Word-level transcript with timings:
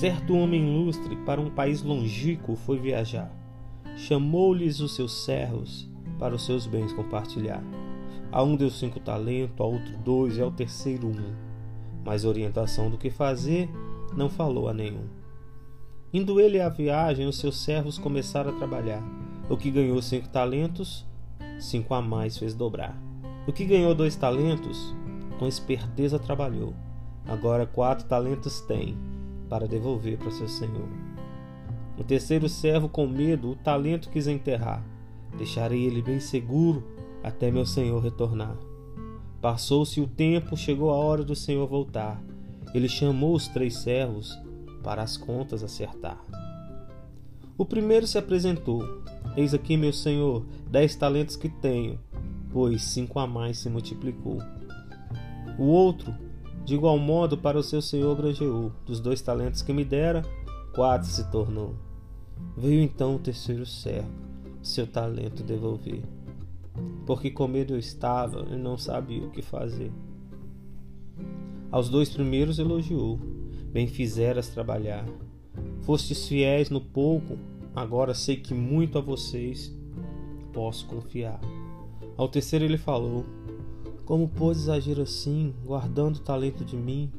Certo 0.00 0.34
homem 0.34 0.66
ilustre 0.66 1.14
para 1.26 1.42
um 1.42 1.50
país 1.50 1.82
longínquo 1.82 2.56
foi 2.56 2.78
viajar. 2.78 3.30
Chamou-lhes 3.98 4.80
os 4.80 4.94
seus 4.94 5.12
servos 5.26 5.90
para 6.18 6.34
os 6.34 6.46
seus 6.46 6.66
bens 6.66 6.90
compartilhar. 6.90 7.62
A 8.32 8.42
um 8.42 8.56
deu 8.56 8.70
cinco 8.70 8.98
talentos, 8.98 9.60
a 9.60 9.64
outro 9.64 9.98
dois 9.98 10.38
e 10.38 10.40
ao 10.40 10.50
terceiro 10.50 11.06
um. 11.06 11.34
Mas 12.02 12.24
orientação 12.24 12.88
do 12.88 12.96
que 12.96 13.10
fazer 13.10 13.68
não 14.16 14.30
falou 14.30 14.68
a 14.68 14.72
nenhum. 14.72 15.04
Indo 16.14 16.40
ele 16.40 16.58
à 16.58 16.70
viagem, 16.70 17.26
os 17.26 17.36
seus 17.36 17.58
servos 17.58 17.98
começaram 17.98 18.52
a 18.52 18.56
trabalhar. 18.56 19.02
O 19.50 19.56
que 19.58 19.70
ganhou 19.70 20.00
cinco 20.00 20.30
talentos, 20.30 21.06
cinco 21.58 21.92
a 21.92 22.00
mais 22.00 22.38
fez 22.38 22.54
dobrar. 22.54 22.98
O 23.46 23.52
que 23.52 23.66
ganhou 23.66 23.94
dois 23.94 24.16
talentos, 24.16 24.96
com 25.38 25.46
esperteza 25.46 26.18
trabalhou. 26.18 26.72
Agora 27.28 27.66
quatro 27.66 28.08
talentos 28.08 28.62
tem 28.62 28.96
para 29.50 29.66
devolver 29.66 30.16
para 30.16 30.30
seu 30.30 30.48
senhor. 30.48 30.88
O 31.98 32.04
terceiro 32.04 32.48
servo, 32.48 32.88
com 32.88 33.06
medo, 33.06 33.50
o 33.50 33.56
talento 33.56 34.08
quis 34.08 34.26
enterrar. 34.26 34.82
Deixarei 35.36 35.84
ele 35.84 36.00
bem 36.00 36.20
seguro 36.20 36.82
até 37.22 37.50
meu 37.50 37.66
senhor 37.66 38.00
retornar. 38.00 38.56
Passou-se 39.40 40.00
o 40.00 40.06
tempo, 40.06 40.56
chegou 40.56 40.90
a 40.90 40.94
hora 40.94 41.24
do 41.24 41.34
senhor 41.34 41.66
voltar. 41.66 42.22
Ele 42.72 42.88
chamou 42.88 43.34
os 43.34 43.48
três 43.48 43.76
servos 43.76 44.38
para 44.82 45.02
as 45.02 45.16
contas 45.16 45.62
acertar. 45.62 46.24
O 47.58 47.64
primeiro 47.64 48.06
se 48.06 48.16
apresentou: 48.16 49.02
Eis 49.36 49.52
aqui, 49.52 49.76
meu 49.76 49.92
senhor, 49.92 50.46
dez 50.70 50.94
talentos 50.94 51.36
que 51.36 51.48
tenho, 51.48 51.98
pois 52.50 52.82
cinco 52.82 53.18
a 53.18 53.26
mais 53.26 53.58
se 53.58 53.68
multiplicou. 53.68 54.38
O 55.58 55.64
outro, 55.64 56.14
de 56.70 56.76
igual 56.76 56.96
modo, 57.00 57.36
para 57.36 57.58
o 57.58 57.64
seu 57.64 57.82
senhor 57.82 58.16
granjeou: 58.16 58.70
Dos 58.86 59.00
dois 59.00 59.20
talentos 59.20 59.60
que 59.60 59.72
me 59.72 59.84
dera, 59.84 60.22
quatro 60.72 61.08
se 61.08 61.28
tornou. 61.28 61.74
Veio 62.56 62.80
então 62.80 63.16
o 63.16 63.18
terceiro 63.18 63.66
servo, 63.66 64.08
seu 64.62 64.86
talento 64.86 65.42
devolver, 65.42 66.00
porque 67.04 67.28
com 67.28 67.48
medo 67.48 67.74
eu 67.74 67.78
estava 67.80 68.46
e 68.48 68.56
não 68.56 68.78
sabia 68.78 69.24
o 69.24 69.32
que 69.32 69.42
fazer. 69.42 69.90
Aos 71.72 71.88
dois 71.88 72.08
primeiros 72.08 72.60
elogiou, 72.60 73.18
bem 73.72 73.88
fizeras 73.88 74.46
trabalhar. 74.46 75.04
Fostes 75.80 76.28
fiéis 76.28 76.70
no 76.70 76.80
pouco, 76.80 77.36
agora 77.74 78.14
sei 78.14 78.36
que 78.36 78.54
muito 78.54 78.96
a 78.96 79.00
vocês 79.00 79.76
posso 80.52 80.86
confiar. 80.86 81.40
Ao 82.16 82.28
terceiro 82.28 82.64
ele 82.64 82.78
falou: 82.78 83.26
Como 84.10 84.28
podes 84.28 84.68
agir 84.68 85.00
assim, 85.00 85.54
guardando 85.64 86.16
o 86.16 86.20
talento 86.20 86.64
de 86.64 86.76
mim? 86.76 87.12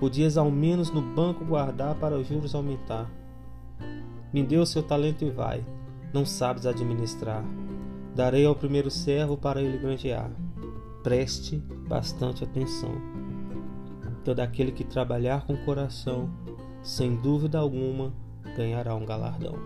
Podias 0.00 0.38
ao 0.38 0.50
menos 0.50 0.90
no 0.90 1.02
banco 1.02 1.44
guardar 1.44 1.94
para 1.96 2.16
os 2.16 2.26
juros 2.26 2.54
aumentar. 2.54 3.10
Me 4.32 4.42
dê 4.42 4.56
o 4.56 4.64
seu 4.64 4.82
talento 4.82 5.22
e 5.22 5.30
vai, 5.30 5.62
não 6.14 6.24
sabes 6.24 6.64
administrar. 6.64 7.44
Darei 8.16 8.46
ao 8.46 8.54
primeiro 8.54 8.90
servo 8.90 9.36
para 9.36 9.60
ele 9.60 9.76
granjear. 9.76 10.30
Preste 11.02 11.58
bastante 11.86 12.42
atenção. 12.42 12.92
Todo 14.24 14.40
aquele 14.40 14.72
que 14.72 14.82
trabalhar 14.82 15.44
com 15.46 15.54
coração, 15.66 16.30
sem 16.82 17.16
dúvida 17.16 17.58
alguma, 17.58 18.14
ganhará 18.56 18.94
um 18.94 19.04
galardão. 19.04 19.56